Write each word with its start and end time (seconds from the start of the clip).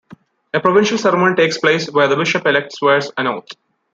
A 0.55 0.59
provincial 0.59 0.97
ceremony 0.97 1.35
takes 1.35 1.59
place 1.59 1.87
where 1.91 2.07
the 2.07 2.15
bishop-elect 2.15 2.73
swears 2.73 3.11
an 3.19 3.27
oath. 3.27 3.45